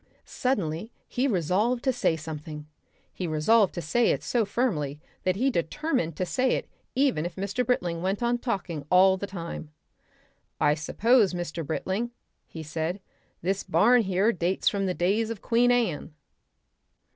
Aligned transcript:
Suddenly 0.25 0.91
he 1.07 1.27
resolved 1.27 1.83
to 1.83 1.93
say 1.93 2.15
something. 2.15 2.65
He 3.13 3.27
resolved 3.27 3.75
to 3.75 3.83
say 3.83 4.09
it 4.09 4.23
so 4.23 4.45
firmly 4.45 4.99
that 5.25 5.35
he 5.35 5.51
determined 5.51 6.15
to 6.15 6.25
say 6.25 6.53
it 6.55 6.67
even 6.95 7.23
if 7.23 7.35
Mr. 7.35 7.63
Britling 7.63 8.01
went 8.01 8.23
on 8.23 8.39
talking 8.39 8.83
all 8.89 9.15
the 9.15 9.27
time. 9.27 9.69
"I 10.59 10.73
suppose, 10.73 11.35
Mr. 11.35 11.63
Britling," 11.63 12.09
he 12.47 12.63
said, 12.63 12.99
"this 13.43 13.61
barn 13.61 14.01
here 14.01 14.31
dates 14.31 14.67
from 14.67 14.87
the 14.87 14.95
days 14.95 15.29
of 15.29 15.43
Queen 15.43 15.69
Anne." 15.71 16.15